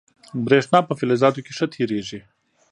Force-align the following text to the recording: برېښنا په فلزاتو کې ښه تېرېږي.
برېښنا 0.45 0.79
په 0.87 0.93
فلزاتو 0.99 1.43
کې 1.45 1.51
ښه 1.57 1.65
تېرېږي. 1.73 2.19